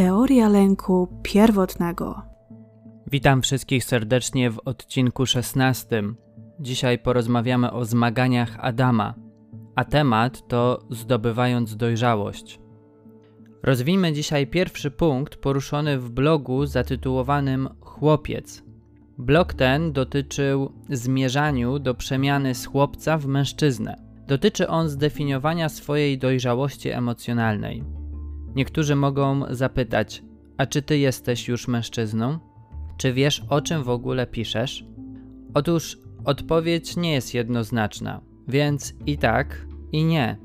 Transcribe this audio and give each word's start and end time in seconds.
Teoria 0.00 0.48
lęku 0.48 1.08
pierwotnego. 1.22 2.22
Witam 3.06 3.42
wszystkich 3.42 3.84
serdecznie 3.84 4.50
w 4.50 4.58
odcinku 4.64 5.26
16. 5.26 6.02
Dzisiaj 6.60 6.98
porozmawiamy 6.98 7.72
o 7.72 7.84
zmaganiach 7.84 8.56
Adama, 8.60 9.14
a 9.76 9.84
temat 9.84 10.48
to 10.48 10.78
zdobywając 10.90 11.76
dojrzałość. 11.76 12.60
Rozwijmy 13.62 14.12
dzisiaj 14.12 14.46
pierwszy 14.46 14.90
punkt 14.90 15.36
poruszony 15.36 15.98
w 15.98 16.10
blogu 16.10 16.66
zatytułowanym 16.66 17.68
Chłopiec. 17.80 18.62
Blog 19.18 19.54
ten 19.54 19.92
dotyczył 19.92 20.72
zmierzaniu 20.90 21.78
do 21.78 21.94
przemiany 21.94 22.54
z 22.54 22.66
chłopca 22.66 23.18
w 23.18 23.26
mężczyznę. 23.26 23.96
Dotyczy 24.26 24.68
on 24.68 24.88
zdefiniowania 24.88 25.68
swojej 25.68 26.18
dojrzałości 26.18 26.90
emocjonalnej. 26.90 27.99
Niektórzy 28.54 28.96
mogą 28.96 29.54
zapytać: 29.54 30.22
A 30.58 30.66
czy 30.66 30.82
ty 30.82 30.98
jesteś 30.98 31.48
już 31.48 31.68
mężczyzną? 31.68 32.38
Czy 32.96 33.12
wiesz, 33.12 33.42
o 33.48 33.60
czym 33.60 33.82
w 33.82 33.88
ogóle 33.88 34.26
piszesz? 34.26 34.84
Otóż 35.54 35.98
odpowiedź 36.24 36.96
nie 36.96 37.12
jest 37.12 37.34
jednoznaczna, 37.34 38.20
więc 38.48 38.94
i 39.06 39.18
tak, 39.18 39.66
i 39.92 40.04
nie. 40.04 40.36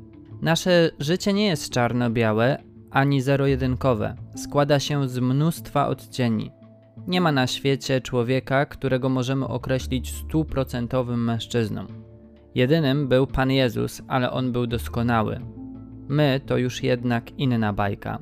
Nasze 0.41 0.91
życie 0.99 1.33
nie 1.33 1.47
jest 1.47 1.69
czarno-białe 1.69 2.63
ani 2.91 3.21
zero-jedynkowe. 3.21 4.15
Składa 4.35 4.79
się 4.79 5.09
z 5.09 5.19
mnóstwa 5.19 5.87
odcieni. 5.87 6.51
Nie 7.07 7.21
ma 7.21 7.31
na 7.31 7.47
świecie 7.47 8.01
człowieka, 8.01 8.65
którego 8.65 9.09
możemy 9.09 9.47
określić 9.47 10.13
stuprocentowym 10.13 11.23
mężczyzną. 11.23 11.85
Jedynym 12.55 13.07
był 13.07 13.27
Pan 13.27 13.51
Jezus, 13.51 14.01
ale 14.07 14.31
on 14.31 14.51
był 14.51 14.67
doskonały. 14.67 15.39
My 16.07 16.41
to 16.45 16.57
już 16.57 16.83
jednak 16.83 17.39
inna 17.39 17.73
bajka. 17.73 18.19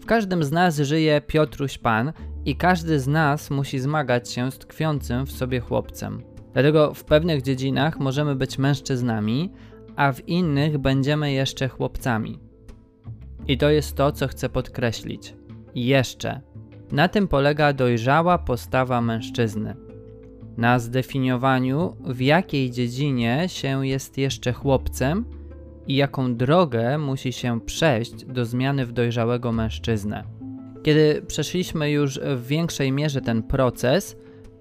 W 0.00 0.06
każdym 0.06 0.44
z 0.44 0.52
nas 0.52 0.76
żyje 0.76 1.20
Piotruś 1.26 1.78
Pan 1.78 2.12
i 2.44 2.56
każdy 2.56 3.00
z 3.00 3.08
nas 3.08 3.50
musi 3.50 3.78
zmagać 3.78 4.30
się 4.30 4.50
z 4.50 4.58
tkwiącym 4.58 5.26
w 5.26 5.32
sobie 5.32 5.60
chłopcem. 5.60 6.22
Dlatego 6.52 6.94
w 6.94 7.04
pewnych 7.04 7.42
dziedzinach 7.42 7.98
możemy 7.98 8.34
być 8.36 8.58
mężczyznami, 8.58 9.50
a 9.96 10.12
w 10.12 10.28
innych 10.28 10.78
będziemy 10.78 11.32
jeszcze 11.32 11.68
chłopcami. 11.68 12.38
I 13.48 13.58
to 13.58 13.70
jest 13.70 13.96
to, 13.96 14.12
co 14.12 14.28
chcę 14.28 14.48
podkreślić. 14.48 15.34
Jeszcze. 15.74 16.40
Na 16.92 17.08
tym 17.08 17.28
polega 17.28 17.72
dojrzała 17.72 18.38
postawa 18.38 19.00
mężczyzny. 19.00 19.76
Na 20.56 20.78
zdefiniowaniu, 20.78 21.96
w 22.04 22.20
jakiej 22.20 22.70
dziedzinie 22.70 23.44
się 23.46 23.86
jest 23.86 24.18
jeszcze 24.18 24.52
chłopcem 24.52 25.24
i 25.86 25.96
jaką 25.96 26.36
drogę 26.36 26.98
musi 26.98 27.32
się 27.32 27.60
przejść 27.60 28.24
do 28.24 28.44
zmiany 28.44 28.86
w 28.86 28.92
dojrzałego 28.92 29.52
mężczyznę. 29.52 30.24
Kiedy 30.82 31.22
przeszliśmy 31.26 31.90
już 31.90 32.20
w 32.36 32.46
większej 32.46 32.92
mierze 32.92 33.20
ten 33.20 33.42
proces, 33.42 34.16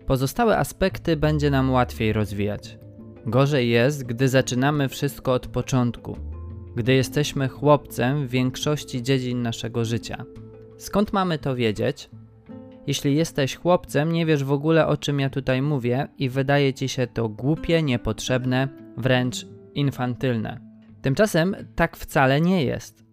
pozostałe 0.05 0.57
aspekty 0.57 1.17
będzie 1.17 1.49
nam 1.49 1.71
łatwiej 1.71 2.13
rozwijać. 2.13 2.77
Gorzej 3.25 3.69
jest, 3.69 4.03
gdy 4.03 4.27
zaczynamy 4.27 4.89
wszystko 4.89 5.33
od 5.33 5.47
początku, 5.47 6.17
gdy 6.75 6.93
jesteśmy 6.93 7.47
chłopcem 7.47 8.27
w 8.27 8.29
większości 8.29 9.03
dziedzin 9.03 9.41
naszego 9.41 9.85
życia. 9.85 10.25
Skąd 10.77 11.13
mamy 11.13 11.37
to 11.37 11.55
wiedzieć? 11.55 12.09
Jeśli 12.87 13.15
jesteś 13.15 13.55
chłopcem, 13.55 14.11
nie 14.11 14.25
wiesz 14.25 14.43
w 14.43 14.51
ogóle 14.51 14.87
o 14.87 14.97
czym 14.97 15.19
ja 15.19 15.29
tutaj 15.29 15.61
mówię 15.61 16.07
i 16.17 16.29
wydaje 16.29 16.73
ci 16.73 16.89
się 16.89 17.07
to 17.07 17.29
głupie, 17.29 17.83
niepotrzebne, 17.83 18.67
wręcz 18.97 19.47
infantylne. 19.75 20.68
Tymczasem 21.01 21.55
tak 21.75 21.97
wcale 21.97 22.41
nie 22.41 22.63
jest. 22.63 23.03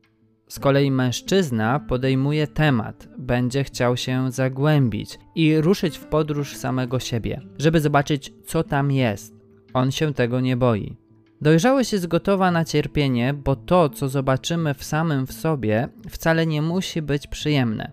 Z 0.49 0.59
kolei 0.59 0.91
mężczyzna 0.91 1.81
podejmuje 1.81 2.47
temat, 2.47 3.09
będzie 3.19 3.65
chciał 3.65 3.97
się 3.97 4.33
zagłębić 4.33 5.19
i 5.35 5.61
ruszyć 5.61 5.99
w 5.99 6.07
podróż 6.07 6.57
samego 6.57 6.99
siebie, 6.99 7.41
żeby 7.59 7.81
zobaczyć, 7.81 8.33
co 8.47 8.65
tam 8.65 8.93
jest. 8.93 9.35
On 9.75 9.91
się 9.91 10.15
tego 10.15 10.41
nie 10.41 10.57
boi. 10.57 10.97
Dojrzałość 11.41 11.93
jest 11.93 12.07
gotowa 12.07 12.51
na 12.51 12.65
cierpienie, 12.65 13.35
bo 13.35 13.57
to, 13.57 13.89
co 13.89 14.09
zobaczymy 14.09 14.75
w 14.75 14.85
samym 14.85 15.27
w 15.27 15.33
sobie, 15.33 15.89
wcale 16.09 16.47
nie 16.47 16.63
musi 16.63 17.03
być 17.03 17.27
przyjemne. 17.27 17.93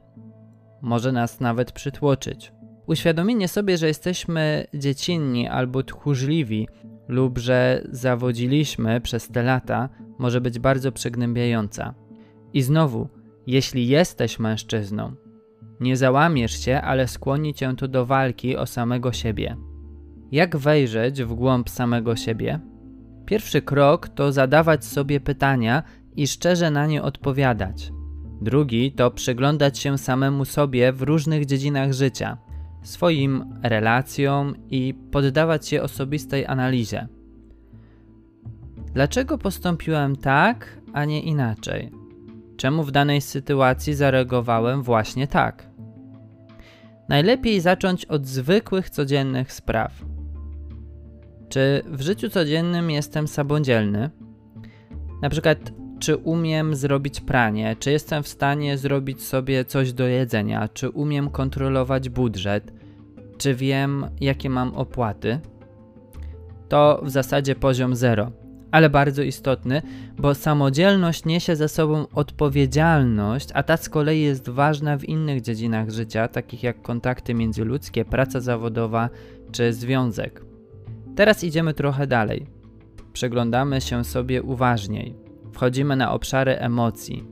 Może 0.81 1.11
nas 1.11 1.39
nawet 1.39 1.71
przytłoczyć. 1.71 2.51
Uświadomienie 2.87 3.47
sobie, 3.47 3.77
że 3.77 3.87
jesteśmy 3.87 4.67
dziecinni 4.73 5.47
albo 5.47 5.83
tchórzliwi, 5.83 6.67
lub 7.07 7.37
że 7.37 7.87
zawodziliśmy 7.91 9.01
przez 9.01 9.27
te 9.27 9.43
lata, 9.43 9.89
może 10.19 10.41
być 10.41 10.59
bardzo 10.59 10.91
przygnębiająca. 10.91 11.93
I 12.53 12.61
znowu, 12.61 13.07
jeśli 13.47 13.87
jesteś 13.87 14.39
mężczyzną, 14.39 15.15
nie 15.79 15.97
załamiesz 15.97 16.65
się, 16.65 16.81
ale 16.81 17.07
skłoni 17.07 17.53
cię 17.53 17.75
to 17.75 17.87
do 17.87 18.05
walki 18.05 18.57
o 18.57 18.65
samego 18.65 19.11
siebie. 19.11 19.57
Jak 20.31 20.57
wejrzeć 20.57 21.23
w 21.23 21.33
głąb 21.33 21.69
samego 21.69 22.15
siebie? 22.15 22.59
Pierwszy 23.25 23.61
krok 23.61 24.09
to 24.09 24.31
zadawać 24.31 24.85
sobie 24.85 25.19
pytania 25.19 25.83
i 26.15 26.27
szczerze 26.27 26.71
na 26.71 26.87
nie 26.87 27.03
odpowiadać. 27.03 27.91
Drugi 28.41 28.91
to 28.91 29.11
przyglądać 29.11 29.79
się 29.79 29.97
samemu 29.97 30.45
sobie 30.45 30.93
w 30.93 31.01
różnych 31.01 31.45
dziedzinach 31.45 31.93
życia, 31.93 32.37
swoim 32.83 33.59
relacjom 33.63 34.55
i 34.69 34.93
poddawać 35.11 35.67
się 35.67 35.81
osobistej 35.81 36.45
analizie. 36.45 37.07
Dlaczego 38.93 39.37
postąpiłem 39.37 40.15
tak, 40.15 40.79
a 40.93 41.05
nie 41.05 41.21
inaczej? 41.21 41.91
Czemu 42.57 42.83
w 42.83 42.91
danej 42.91 43.21
sytuacji 43.21 43.93
zareagowałem 43.93 44.83
właśnie 44.83 45.27
tak? 45.27 45.69
Najlepiej 47.09 47.61
zacząć 47.61 48.05
od 48.05 48.25
zwykłych, 48.27 48.89
codziennych 48.89 49.53
spraw. 49.53 50.05
Czy 51.49 51.81
w 51.85 52.01
życiu 52.01 52.29
codziennym 52.29 52.91
jestem 52.91 53.27
samodzielny? 53.27 54.09
Na 55.21 55.29
przykład, 55.29 55.82
czy 56.03 56.17
umiem 56.17 56.75
zrobić 56.75 57.21
pranie, 57.21 57.75
czy 57.79 57.91
jestem 57.91 58.23
w 58.23 58.27
stanie 58.27 58.77
zrobić 58.77 59.23
sobie 59.23 59.65
coś 59.65 59.93
do 59.93 60.07
jedzenia, 60.07 60.67
czy 60.67 60.89
umiem 60.89 61.29
kontrolować 61.29 62.09
budżet, 62.09 62.73
czy 63.37 63.55
wiem, 63.55 64.05
jakie 64.21 64.49
mam 64.49 64.75
opłaty. 64.75 65.39
To 66.69 67.01
w 67.03 67.09
zasadzie 67.09 67.55
poziom 67.55 67.95
zero, 67.95 68.31
ale 68.71 68.89
bardzo 68.89 69.21
istotny, 69.21 69.81
bo 70.17 70.35
samodzielność 70.35 71.25
niesie 71.25 71.55
ze 71.55 71.67
sobą 71.67 72.05
odpowiedzialność, 72.13 73.49
a 73.53 73.63
ta 73.63 73.77
z 73.77 73.89
kolei 73.89 74.21
jest 74.21 74.49
ważna 74.49 74.97
w 74.97 75.03
innych 75.03 75.41
dziedzinach 75.41 75.89
życia, 75.89 76.27
takich 76.27 76.63
jak 76.63 76.81
kontakty 76.81 77.33
międzyludzkie, 77.33 78.05
praca 78.05 78.39
zawodowa 78.39 79.09
czy 79.51 79.73
związek. 79.73 80.45
Teraz 81.15 81.43
idziemy 81.43 81.73
trochę 81.73 82.07
dalej. 82.07 82.45
Przeglądamy 83.13 83.81
się 83.81 84.03
sobie 84.03 84.43
uważniej. 84.43 85.22
Wchodzimy 85.53 85.95
na 85.95 86.11
obszary 86.11 86.51
emocji. 86.51 87.23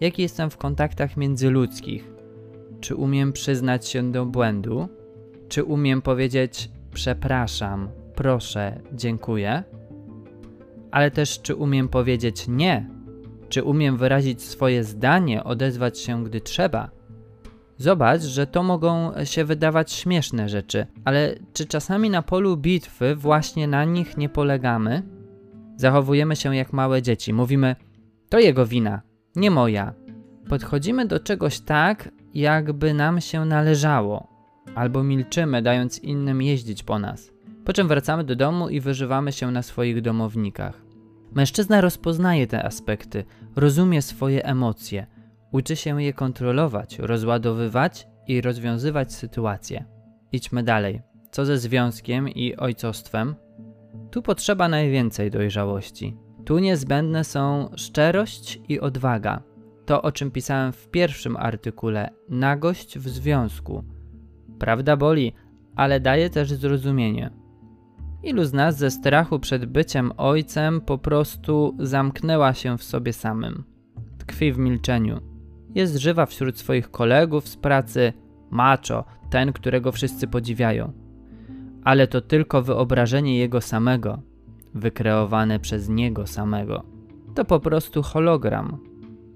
Jaki 0.00 0.22
jestem 0.22 0.50
w 0.50 0.56
kontaktach 0.56 1.16
międzyludzkich? 1.16 2.14
Czy 2.80 2.96
umiem 2.96 3.32
przyznać 3.32 3.88
się 3.88 4.12
do 4.12 4.26
błędu? 4.26 4.88
Czy 5.48 5.64
umiem 5.64 6.02
powiedzieć 6.02 6.70
przepraszam, 6.94 7.88
proszę, 8.14 8.80
dziękuję? 8.92 9.62
Ale 10.90 11.10
też 11.10 11.42
czy 11.42 11.54
umiem 11.54 11.88
powiedzieć 11.88 12.48
nie? 12.48 12.90
Czy 13.48 13.62
umiem 13.62 13.96
wyrazić 13.96 14.42
swoje 14.42 14.84
zdanie, 14.84 15.44
odezwać 15.44 15.98
się, 15.98 16.24
gdy 16.24 16.40
trzeba? 16.40 16.90
Zobacz, 17.78 18.22
że 18.22 18.46
to 18.46 18.62
mogą 18.62 19.12
się 19.24 19.44
wydawać 19.44 19.92
śmieszne 19.92 20.48
rzeczy, 20.48 20.86
ale 21.04 21.34
czy 21.52 21.66
czasami 21.66 22.10
na 22.10 22.22
polu 22.22 22.56
bitwy 22.56 23.16
właśnie 23.16 23.68
na 23.68 23.84
nich 23.84 24.16
nie 24.16 24.28
polegamy? 24.28 25.02
Zachowujemy 25.76 26.36
się 26.36 26.56
jak 26.56 26.72
małe 26.72 27.02
dzieci, 27.02 27.32
mówimy: 27.32 27.76
To 28.28 28.38
jego 28.38 28.66
wina, 28.66 29.02
nie 29.36 29.50
moja. 29.50 29.94
Podchodzimy 30.48 31.06
do 31.06 31.20
czegoś 31.20 31.60
tak, 31.60 32.08
jakby 32.34 32.94
nam 32.94 33.20
się 33.20 33.44
należało, 33.44 34.28
albo 34.74 35.02
milczymy, 35.02 35.62
dając 35.62 35.98
innym 35.98 36.42
jeździć 36.42 36.82
po 36.82 36.98
nas. 36.98 37.30
Po 37.64 37.72
czym 37.72 37.88
wracamy 37.88 38.24
do 38.24 38.36
domu 38.36 38.68
i 38.68 38.80
wyżywamy 38.80 39.32
się 39.32 39.50
na 39.50 39.62
swoich 39.62 40.02
domownikach. 40.02 40.82
Mężczyzna 41.32 41.80
rozpoznaje 41.80 42.46
te 42.46 42.64
aspekty, 42.64 43.24
rozumie 43.56 44.02
swoje 44.02 44.44
emocje, 44.44 45.06
uczy 45.52 45.76
się 45.76 46.02
je 46.02 46.12
kontrolować, 46.12 46.98
rozładowywać 46.98 48.06
i 48.26 48.40
rozwiązywać 48.40 49.12
sytuacje. 49.12 49.84
Idźmy 50.32 50.62
dalej. 50.62 51.02
Co 51.30 51.46
ze 51.46 51.58
związkiem 51.58 52.28
i 52.28 52.56
ojcostwem? 52.56 53.34
Tu 54.14 54.22
potrzeba 54.22 54.68
najwięcej 54.68 55.30
dojrzałości. 55.30 56.16
Tu 56.44 56.58
niezbędne 56.58 57.24
są 57.24 57.70
szczerość 57.76 58.60
i 58.68 58.80
odwaga. 58.80 59.42
To, 59.86 60.02
o 60.02 60.12
czym 60.12 60.30
pisałem 60.30 60.72
w 60.72 60.88
pierwszym 60.88 61.36
artykule, 61.36 62.10
nagość 62.28 62.98
w 62.98 63.08
związku. 63.08 63.84
Prawda 64.58 64.96
boli, 64.96 65.32
ale 65.76 66.00
daje 66.00 66.30
też 66.30 66.52
zrozumienie. 66.52 67.30
Ilu 68.22 68.44
z 68.44 68.52
nas 68.52 68.76
ze 68.76 68.90
strachu 68.90 69.38
przed 69.38 69.66
byciem 69.66 70.12
ojcem 70.16 70.80
po 70.80 70.98
prostu 70.98 71.76
zamknęła 71.78 72.54
się 72.54 72.78
w 72.78 72.84
sobie 72.84 73.12
samym? 73.12 73.64
Tkwi 74.18 74.52
w 74.52 74.58
milczeniu. 74.58 75.20
Jest 75.74 75.96
żywa 75.96 76.26
wśród 76.26 76.58
swoich 76.58 76.90
kolegów 76.90 77.48
z 77.48 77.56
pracy, 77.56 78.12
macho, 78.50 79.04
ten, 79.30 79.52
którego 79.52 79.92
wszyscy 79.92 80.26
podziwiają. 80.26 81.03
Ale 81.84 82.06
to 82.06 82.20
tylko 82.20 82.62
wyobrażenie 82.62 83.38
jego 83.38 83.60
samego, 83.60 84.22
wykreowane 84.74 85.58
przez 85.58 85.88
niego 85.88 86.26
samego. 86.26 86.82
To 87.34 87.44
po 87.44 87.60
prostu 87.60 88.02
hologram. 88.02 88.78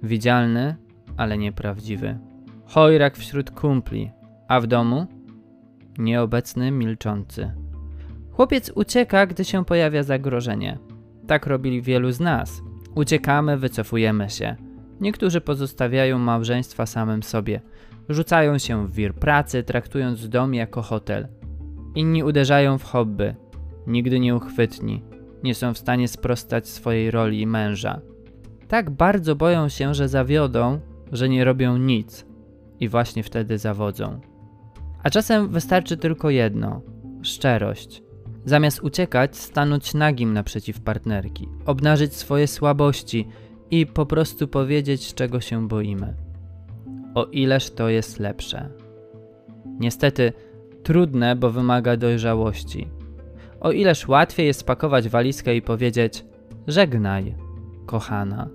Widzialny, 0.02 0.76
ale 1.16 1.38
nieprawdziwy. 1.38 2.18
Chojrak 2.66 3.16
wśród 3.16 3.50
kumpli, 3.50 4.10
a 4.48 4.60
w 4.60 4.66
domu? 4.66 5.06
Nieobecny, 5.98 6.70
milczący. 6.70 7.52
Chłopiec 8.30 8.72
ucieka, 8.74 9.26
gdy 9.26 9.44
się 9.44 9.64
pojawia 9.64 10.02
zagrożenie. 10.02 10.78
Tak 11.26 11.46
robili 11.46 11.82
wielu 11.82 12.12
z 12.12 12.20
nas. 12.20 12.62
Uciekamy, 12.94 13.56
wycofujemy 13.56 14.30
się. 14.30 14.56
Niektórzy 15.00 15.40
pozostawiają 15.40 16.18
małżeństwa 16.18 16.86
samym 16.86 17.22
sobie. 17.22 17.60
Rzucają 18.08 18.58
się 18.58 18.86
w 18.86 18.94
wir 18.94 19.14
pracy, 19.14 19.62
traktując 19.62 20.28
dom 20.28 20.54
jako 20.54 20.82
hotel. 20.82 21.28
Inni 21.98 22.22
uderzają 22.22 22.78
w 22.78 22.84
hobby. 22.84 23.34
Nigdy 23.86 24.20
nieuchwytni. 24.20 25.02
Nie 25.42 25.54
są 25.54 25.74
w 25.74 25.78
stanie 25.78 26.08
sprostać 26.08 26.68
swojej 26.68 27.10
roli 27.10 27.46
męża. 27.46 28.00
Tak 28.68 28.90
bardzo 28.90 29.36
boją 29.36 29.68
się, 29.68 29.94
że 29.94 30.08
zawiodą, 30.08 30.80
że 31.12 31.28
nie 31.28 31.44
robią 31.44 31.76
nic. 31.76 32.26
I 32.80 32.88
właśnie 32.88 33.22
wtedy 33.22 33.58
zawodzą. 33.58 34.20
A 35.02 35.10
czasem 35.10 35.48
wystarczy 35.48 35.96
tylko 35.96 36.30
jedno 36.30 36.82
szczerość. 37.22 38.02
Zamiast 38.44 38.80
uciekać, 38.82 39.36
stanąć 39.36 39.94
nagim 39.94 40.32
naprzeciw 40.32 40.80
partnerki, 40.80 41.48
obnażyć 41.66 42.14
swoje 42.14 42.46
słabości 42.46 43.28
i 43.70 43.86
po 43.86 44.06
prostu 44.06 44.48
powiedzieć, 44.48 45.14
czego 45.14 45.40
się 45.40 45.68
boimy. 45.68 46.14
O 47.14 47.24
ileż 47.24 47.70
to 47.70 47.88
jest 47.88 48.20
lepsze. 48.20 48.70
Niestety, 49.80 50.32
trudne, 50.88 51.36
bo 51.36 51.50
wymaga 51.50 51.96
dojrzałości. 51.96 52.88
O 53.60 53.72
ileż 53.72 54.08
łatwiej 54.08 54.46
jest 54.46 54.60
spakować 54.60 55.08
walizkę 55.08 55.56
i 55.56 55.62
powiedzieć: 55.62 56.24
Żegnaj, 56.66 57.34
kochana. 57.86 58.48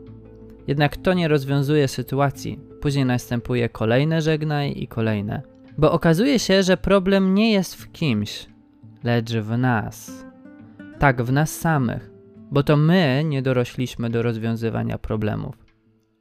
Jednak 0.68 0.98
to 0.98 1.14
nie 1.14 1.28
rozwiązuje 1.28 1.88
sytuacji. 1.88 2.60
Później 2.82 3.06
następuje 3.06 3.70
kolejne 3.70 4.22
żegnaj 4.22 4.74
i 4.76 4.88
kolejne. 4.88 5.42
Bo 5.78 5.92
okazuje 5.92 6.40
się, 6.40 6.64
że 6.64 6.78
problem 6.78 7.34
nie 7.34 7.52
jest 7.52 7.76
w 7.76 7.92
kimś, 7.92 8.48
lecz 9.04 9.34
w 9.34 9.58
nas. 9.58 10.26
Tak, 11.00 11.24
w 11.24 11.32
nas 11.32 11.60
samych, 11.60 12.12
bo 12.52 12.64
to 12.64 12.78
my 12.78 13.24
nie 13.26 13.42
dorośliśmy 13.42 14.10
do 14.10 14.24
rozwiązywania 14.24 14.98
problemów. 14.98 15.56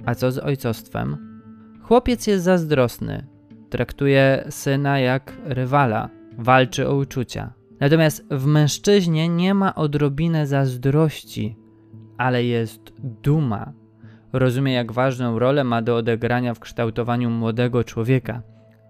A 0.06 0.14
co 0.14 0.32
z 0.32 0.38
ojcostwem? 0.38 1.42
Chłopiec 1.82 2.26
jest 2.26 2.44
zazdrosny, 2.44 3.26
traktuje 3.72 4.44
syna 4.50 4.98
jak 4.98 5.32
rywala, 5.44 6.08
walczy 6.38 6.88
o 6.88 6.96
uczucia. 6.96 7.52
Natomiast 7.80 8.24
w 8.30 8.46
mężczyźnie 8.46 9.28
nie 9.28 9.54
ma 9.54 9.74
odrobiny 9.74 10.46
zazdrości, 10.46 11.56
ale 12.18 12.44
jest 12.44 12.92
duma. 12.98 13.72
Rozumie, 14.32 14.72
jak 14.72 14.92
ważną 14.92 15.38
rolę 15.38 15.64
ma 15.64 15.82
do 15.82 15.96
odegrania 15.96 16.54
w 16.54 16.60
kształtowaniu 16.60 17.30
młodego 17.30 17.84
człowieka. 17.84 18.42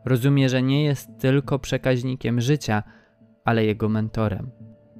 Rozumie, 0.05 0.49
że 0.49 0.62
nie 0.62 0.85
jest 0.85 1.08
tylko 1.19 1.58
przekaźnikiem 1.58 2.40
życia, 2.40 2.82
ale 3.44 3.64
jego 3.64 3.88
mentorem. 3.88 4.50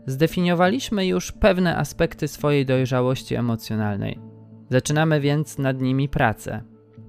Zdefiniowaliśmy 0.07 1.07
już 1.07 1.33
pewne 1.33 1.77
aspekty 1.77 2.29
swojej 2.29 2.67
dojrzałości 2.67 3.35
emocjonalnej. 3.35 4.19
Zaczynamy 4.71 5.21
więc 5.21 5.59
nad 5.59 5.81
nimi 5.81 6.09
pracę. 6.09 6.63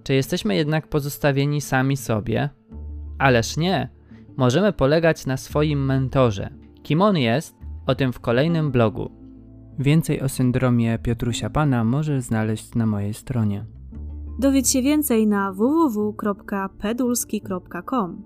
Czy 0.04 0.14
jesteśmy 0.14 0.56
jednak 0.56 0.88
pozostawieni 0.88 1.62
sami 1.62 1.98
sobie? 1.98 2.50
Ależ 3.18 3.58
nie. 3.58 3.90
Możemy 4.38 4.74
polegać 4.74 5.26
na 5.26 5.38
swoim 5.38 5.86
mentorze. 5.86 6.50
Kim 6.84 7.02
on 7.02 7.18
jest? 7.18 7.56
O 7.88 7.96
tym 7.96 8.14
w 8.14 8.20
kolejnym 8.20 8.72
blogu. 8.72 9.12
Więcej 9.80 10.22
o 10.22 10.30
syndromie 10.30 11.00
Piotrusia 11.00 11.50
Pana 11.50 11.84
możesz 11.84 12.24
znaleźć 12.24 12.76
na 12.76 12.86
mojej 12.86 13.14
stronie. 13.14 13.66
Dowiedz 14.40 14.70
się 14.70 14.82
więcej 14.82 15.28
na 15.28 15.54
www.pedulski.com. 15.54 18.24